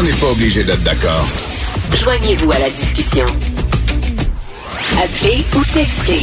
[0.00, 1.28] on n'est pas obligé d'être d'accord.
[1.94, 3.26] Joignez-vous à la discussion.
[5.02, 6.20] Appelez ou textez.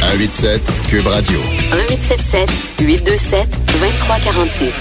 [0.00, 1.38] 187 Cube Radio.
[1.72, 2.50] 1877
[2.80, 3.48] 827
[3.80, 4.74] 2346.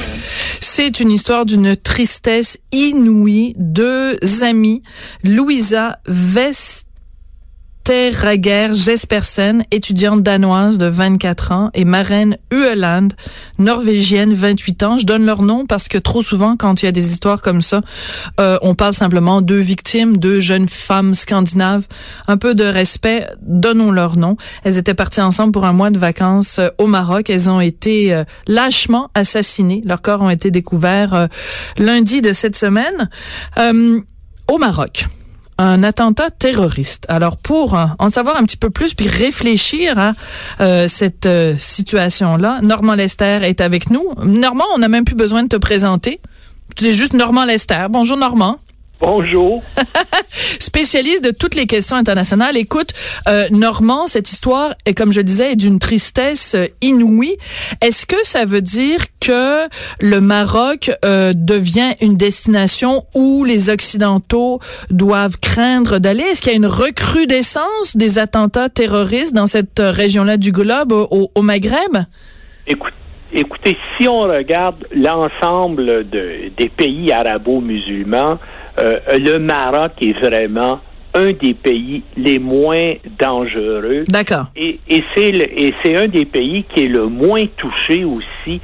[0.59, 3.53] C'est une histoire d'une tristesse inouïe.
[3.57, 4.83] Deux amis,
[5.23, 6.87] Louisa Vest
[7.85, 13.09] Terrager Jespersen, étudiante danoise de 24 ans, et Maren Ueland,
[13.59, 14.97] norvégienne, 28 ans.
[14.97, 17.61] Je donne leur nom parce que trop souvent, quand il y a des histoires comme
[17.61, 17.81] ça,
[18.39, 21.85] euh, on parle simplement deux victimes, deux jeunes femmes scandinaves.
[22.27, 24.35] Un peu de respect, donnons leur nom.
[24.63, 27.29] Elles étaient parties ensemble pour un mois de vacances euh, au Maroc.
[27.29, 29.83] Elles ont été euh, lâchement assassinées.
[29.85, 31.27] Leurs corps ont été découverts
[31.77, 33.11] lundi de cette semaine
[34.47, 35.05] au Maroc
[35.57, 37.05] un attentat terroriste.
[37.09, 40.13] Alors pour euh, en savoir un petit peu plus puis réfléchir à
[40.61, 44.05] euh, cette euh, situation-là, Normand Lester est avec nous.
[44.23, 46.19] Normand, on n'a même plus besoin de te présenter.
[46.81, 47.85] Es juste Normand Lester.
[47.89, 48.59] Bonjour Normand.
[49.01, 49.61] Bonjour.
[50.29, 52.55] Spécialiste de toutes les questions internationales.
[52.55, 52.91] Écoute,
[53.27, 57.35] euh, Normand, cette histoire est, comme je disais, est d'une tristesse euh, inouïe.
[57.81, 59.67] Est-ce que ça veut dire que
[59.99, 66.23] le Maroc euh, devient une destination où les Occidentaux doivent craindre d'aller?
[66.23, 71.31] Est-ce qu'il y a une recrudescence des attentats terroristes dans cette région-là du globe, au,
[71.35, 71.97] au Maghreb?
[72.65, 72.93] Écoute,
[73.37, 78.39] Écoutez, si on regarde l'ensemble de, des pays arabo-musulmans,
[78.79, 80.79] euh, le Maroc est vraiment
[81.13, 84.03] un des pays les moins dangereux.
[84.09, 84.47] D'accord.
[84.55, 88.59] Et, et c'est un des pays qui est le moins touché aussi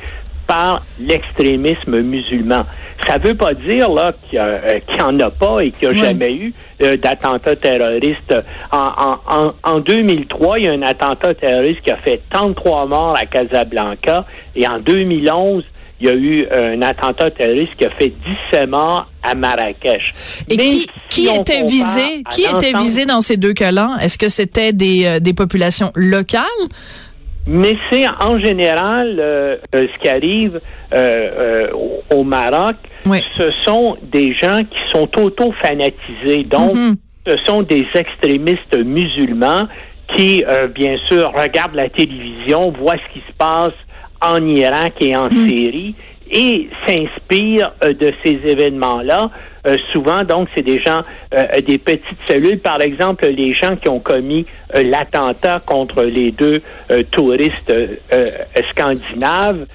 [0.51, 2.63] par l'extrémisme musulman.
[3.07, 6.03] Ça ne veut pas dire là qu'il n'y en a pas et qu'il n'y a
[6.03, 6.53] jamais eu
[6.83, 8.35] euh, d'attentat terroriste.
[8.69, 13.17] En, en, en, 2003, il y a un attentat terroriste qui a fait 33 morts
[13.17, 15.63] à Casablanca et en 2011,
[16.01, 18.11] il y a eu un attentat terroriste qui a fait
[18.51, 20.13] 17 morts à Marrakech.
[20.49, 23.97] Et qui, qui était visé Qui était visé dans ces deux cas-là?
[24.01, 26.41] Est-ce que c'était des, euh, des populations locales?
[27.45, 30.59] Mais c'est en général euh, euh, ce qui arrive
[32.09, 32.75] au, Maroc.
[33.37, 36.43] Ce sont des gens qui sont auto-fanatisés.
[36.43, 36.95] Donc, mm-hmm.
[37.27, 39.67] ce sont des extrémistes musulmans
[40.15, 40.43] qui,
[40.75, 43.73] bien sûr, regardent la télévision, voient ce qui se passe
[44.21, 45.47] en Irak et en hmm.
[45.47, 45.95] Syrie
[46.31, 49.29] et s'inspire euh, de ces événements-là.
[49.67, 51.01] Euh, souvent, donc, c'est des gens,
[51.35, 52.59] euh, des petites cellules.
[52.59, 56.61] Par exemple, les gens qui ont commis l'attentat contre les deux
[57.11, 57.73] touristes
[58.71, 59.65] scandinaves,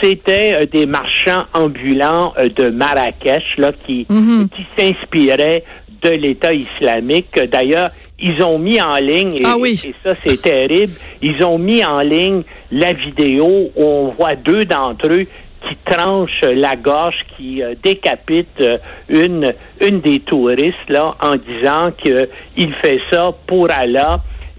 [0.00, 4.46] c'était des marchands ambulants de Marrakech là qui, hmm.
[4.46, 5.64] qui s'inspiraient
[6.02, 7.38] de l'État islamique.
[7.50, 9.56] D'ailleurs, ils ont mis en ligne, et, ah
[10.02, 15.08] ça c'est terrible, ils ont mis en ligne la vidéo où on voit deux d'entre
[15.08, 15.26] eux
[15.68, 18.78] qui tranchent la gorge, qui euh, décapitent euh,
[19.08, 24.16] une, une des touristes là, en disant qu'il fait ça pour Allah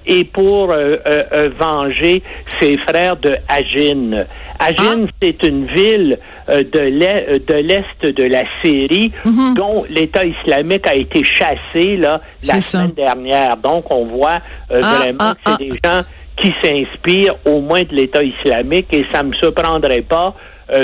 [0.07, 2.23] et pour euh, euh, euh, venger
[2.59, 4.25] ses frères de Ajin.
[4.59, 5.12] Ajin, ah.
[5.22, 9.53] c'est une ville de l'est de la Syrie mhm.
[9.56, 13.57] dont l'État islamique a été chassé là la semaine dernière.
[13.57, 16.03] Donc on voit ah, vraiment ah, que c'est des gens
[16.38, 20.35] qui s'inspirent au moins de l'État islamique et ça me surprendrait pas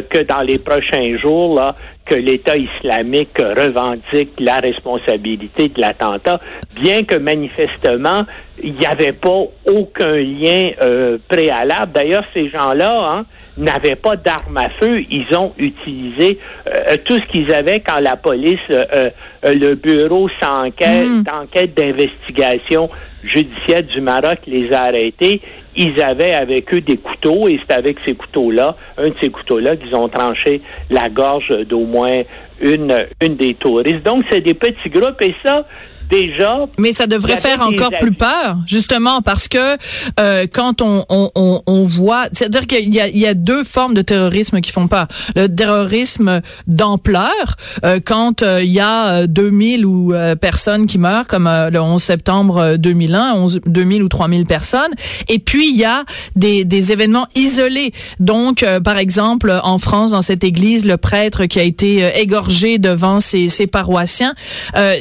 [0.10, 1.76] que dans les prochains jours là
[2.06, 6.40] que l'État islamique revendique la responsabilité de l'attentat,
[6.76, 8.24] bien que manifestement
[8.62, 11.92] il n'y avait pas aucun lien euh, préalable.
[11.94, 13.26] D'ailleurs, ces gens-là hein,
[13.58, 15.02] n'avaient pas d'armes à feu.
[15.10, 16.38] Ils ont utilisé
[16.68, 19.10] euh, tout ce qu'ils avaient quand la police, euh,
[19.44, 22.90] le bureau d'enquête d'investigation
[23.24, 25.42] judiciaire du Maroc les a arrêtés.
[25.76, 29.78] Ils avaient avec eux des couteaux et c'est avec ces couteaux-là, un de ces couteaux-là,
[29.78, 30.62] qu'ils ont tranché
[30.92, 32.20] la gorge d'au moins
[32.62, 34.04] une, une des touristes.
[34.04, 35.66] Donc, c'est des petits groupes et ça,
[36.10, 36.68] déjà.
[36.78, 39.78] Mais ça devrait faire encore plus peur, justement, parce que
[40.20, 43.64] euh, quand on, on, on, on voit, c'est-à-dire qu'il y a, il y a deux
[43.64, 45.08] formes de terrorisme qui font peur.
[45.36, 47.56] Le terrorisme d'ampleur,
[47.86, 52.76] euh, quand euh, il y a 2000 ou personnes qui meurent, comme le 11 septembre
[52.78, 54.94] 2001, 11, 2000 ou 3000 personnes.
[55.30, 56.04] Et puis il y a
[56.36, 57.92] des, des événements isolés.
[58.20, 63.20] Donc, par exemple, en France, dans cette église, le prêtre qui a été égorgé devant
[63.20, 64.34] ses, ses paroissiens,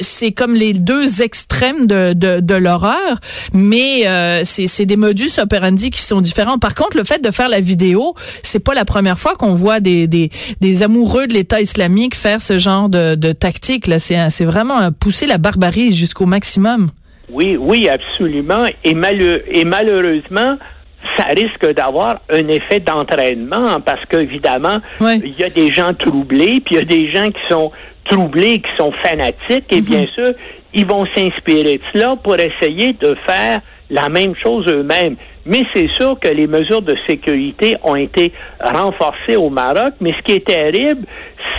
[0.01, 3.19] c'est comme les deux extrêmes de, de, de l'horreur,
[3.53, 6.57] mais euh, c'est des modus operandi qui sont différents.
[6.57, 9.79] Par contre, le fait de faire la vidéo, c'est pas la première fois qu'on voit
[9.79, 10.29] des, des,
[10.61, 13.87] des amoureux de l'État islamique faire ce genre de, de tactique.
[13.87, 16.91] Là, c'est vraiment pousser la barbarie jusqu'au maximum.
[17.31, 18.65] Oui, oui, absolument.
[18.83, 20.57] Et, et malheureusement,
[21.17, 26.75] ça risque d'avoir un effet d'entraînement parce qu'évidemment, il y a des gens troublés, puis
[26.75, 27.71] il y a des gens qui sont
[28.09, 30.33] troublés, qui sont fanatiques, et bien sûr,
[30.73, 33.59] ils vont s'inspirer de cela pour essayer de faire
[33.89, 35.15] la même chose eux-mêmes.
[35.45, 38.31] Mais c'est sûr que les mesures de sécurité ont été
[38.63, 41.05] renforcées au Maroc, mais ce qui est terrible,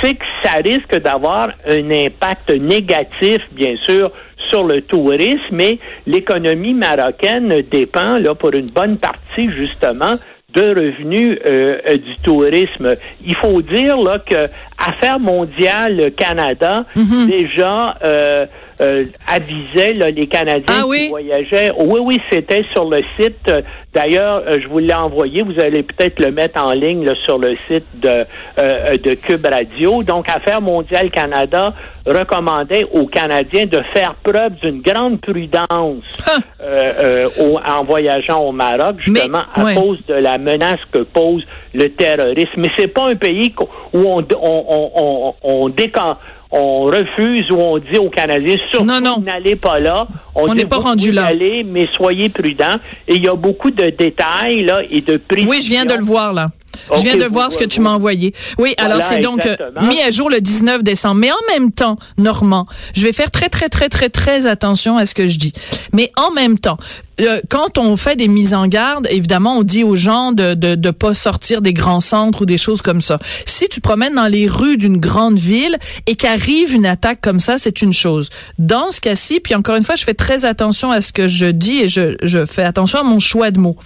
[0.03, 4.11] c'est que ça risque d'avoir un impact négatif, bien sûr,
[4.51, 10.15] sur le tourisme, mais l'économie marocaine dépend, là, pour une bonne partie, justement,
[10.55, 12.95] de revenus euh, euh, du tourisme.
[13.27, 17.27] Il faut dire là que Affaires mondiales Canada Mhm.
[17.29, 18.47] déjà euh,
[18.81, 21.09] euh, avisait là, les Canadiens Ah qui oui?
[21.09, 21.71] voyageaient.
[21.79, 23.50] Oui, oui, c'était sur le site.
[23.94, 25.43] D'ailleurs, euh, je vous l'ai envoyé.
[25.43, 28.25] Vous allez peut-être le mettre en ligne là, sur le site de,
[28.59, 30.03] euh, de Cube Radio.
[30.03, 31.73] Donc, Affaires mondiales Canada
[32.05, 36.37] recommandait aux Canadiens de faire preuve d'une grande prudence Ah.
[36.61, 39.75] euh, euh, au- en voyageant au Maroc, justement Mais, à ouais.
[39.75, 42.49] cause de la menace que pose le terrorisme.
[42.56, 43.55] Mais c'est pas un pays
[43.93, 46.17] où on, on, on, on, on décan-
[46.56, 49.19] on refuse ou on dit aux Canadiens surtout Non, non.
[49.21, 50.06] n'allez pas là.
[50.37, 51.25] On n'est pas rendu là.
[51.27, 52.77] aller, mais soyez prudents.
[53.09, 55.51] Et il y a beaucoup de détails là et de précisions.
[55.51, 56.49] Oui, je viens de le voir là.
[56.95, 58.33] Je viens de voir ce que tu m'as envoyé.
[58.59, 61.17] Oui, Voilà, alors c'est donc euh, mis à jour le 19 décembre.
[61.17, 65.06] Mais en même temps, Normand, je vais faire très, très, très, très, très attention à
[65.06, 65.53] ce que je dis.
[65.93, 66.77] Mais en même temps,
[67.21, 70.75] euh, quand on fait des mises en garde, évidemment, on dit aux gens de, de
[70.75, 73.19] de pas sortir des grands centres ou des choses comme ça.
[73.47, 77.59] Si tu promènes dans les rues d'une grande ville et qu'arrive une attaque comme ça,
[77.59, 78.31] c'est une chose.
[78.59, 81.47] Dans ce cas-ci, puis encore une fois, je fais très attention à ce que je
[81.47, 83.77] dis et je, je fais attention à mon choix de mots.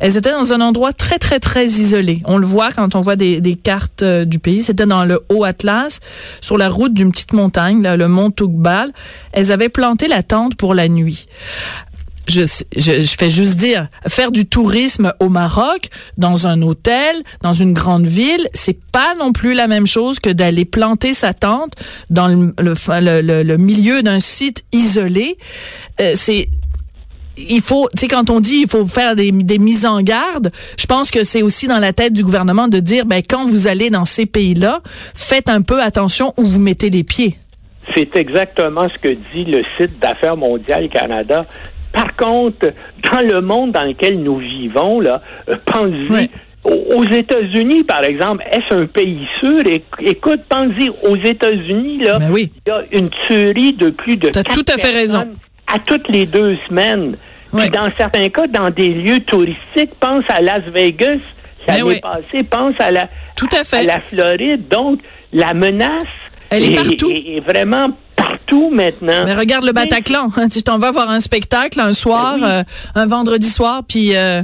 [0.00, 2.22] Elles étaient dans un endroit très, très, très isolé.
[2.24, 4.62] On le voit quand on voit des, des cartes euh, du pays.
[4.62, 6.00] C'était dans le Haut-Atlas,
[6.40, 8.92] sur la route d'une petite montagne, là, le mont Toukbal.
[9.32, 11.26] Elles avaient planté la tente pour la nuit.
[12.28, 18.06] Je, fais juste dire, faire du tourisme au Maroc, dans un hôtel, dans une grande
[18.06, 21.72] ville, c'est pas non plus la même chose que d'aller planter sa tente
[22.10, 25.38] dans le milieu d'un site isolé.
[26.00, 26.48] Euh, c'est
[27.38, 30.50] il faut, tu sais, quand on dit il faut faire des, des mises en garde,
[30.78, 33.68] je pense que c'est aussi dans la tête du gouvernement de dire, ben quand vous
[33.68, 34.82] allez dans ces pays-là,
[35.14, 37.36] faites un peu attention où vous mettez les pieds.
[37.96, 41.46] C'est exactement ce que dit le site d'affaires mondiales Canada.
[41.92, 42.72] Par contre,
[43.12, 46.10] dans le monde dans lequel nous vivons, là, euh, pensez-y.
[46.10, 46.30] Ouais.
[46.64, 49.60] Aux États-Unis, par exemple, est-ce un pays sûr?
[49.60, 52.52] Éc- Écoute, pensez aux États-Unis, là, Ben oui.
[52.66, 55.28] il y a une tuerie de plus de T'as tout à fait raison.
[55.72, 57.16] à toutes les deux semaines.
[57.56, 61.16] Puis dans certains cas, dans des lieux touristiques, pense à Las Vegas
[61.66, 62.00] l'année oui.
[62.00, 63.76] passée, pense à la, Tout à fait.
[63.78, 64.68] à la Floride.
[64.68, 65.00] Donc,
[65.32, 66.02] la menace
[66.50, 67.10] Elle est partout.
[67.10, 67.88] est- est vraiment
[68.48, 69.24] partout maintenant.
[69.24, 72.50] Mais regarde le Bataclan, hein, tu t'en vas voir un spectacle un soir, Ben oui.
[72.50, 72.62] euh,
[73.02, 74.42] un vendredi soir, puis euh,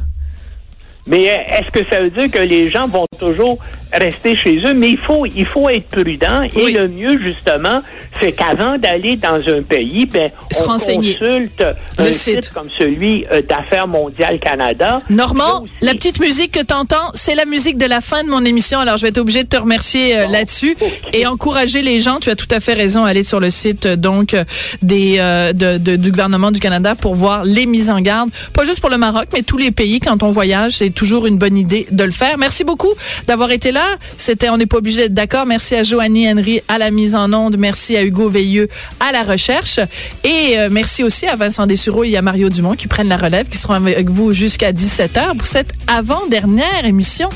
[1.06, 3.58] Mais euh, est-ce que ça veut dire que les gens vont toujours
[3.94, 4.74] rester chez eux?
[4.74, 6.42] Mais il faut, il faut être prudent.
[6.56, 7.82] Et le mieux, justement,
[8.20, 10.30] c'est qu'avant d'aller dans un pays, ben,
[10.60, 11.64] on consulte
[11.98, 12.44] Le un site.
[12.44, 15.00] site comme celui euh, d'Affaires mondiales Canada.
[15.10, 18.44] Normand, aussi- la petite musique que t'entends, c'est la musique de la fin de mon
[18.44, 18.78] émission.
[18.80, 20.76] Alors, je vais être obligée de te remercier euh, là-dessus
[21.12, 22.18] et encourager les gens.
[22.20, 24.34] Tu as tout à fait raison à aller sur le site euh, donc
[24.82, 28.30] des euh, de- de- du gouvernement du Canada pour voir les mises en garde.
[28.52, 30.00] Pas juste pour le Maroc, mais tous les pays.
[30.00, 32.38] Quand on voyage, c'est toujours une bonne idée de le faire.
[32.38, 32.92] Merci beaucoup
[33.26, 33.83] d'avoir été là.
[34.16, 35.46] C'était, on n'est pas obligé d'être d'accord.
[35.46, 37.56] Merci à Joanie Henry à la mise en onde.
[37.56, 38.68] Merci à Hugo Veilleux
[39.00, 39.80] à la recherche.
[40.22, 43.48] Et euh, merci aussi à Vincent Dessureau et à Mario Dumont qui prennent la relève,
[43.48, 47.28] qui seront avec vous jusqu'à 17h pour cette avant-dernière émission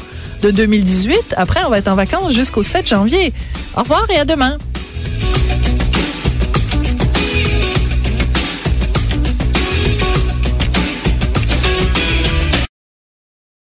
[0.43, 1.35] de 2018.
[1.37, 3.33] Après, on va être en vacances jusqu'au 7 janvier.
[3.77, 4.59] Au revoir et à demain.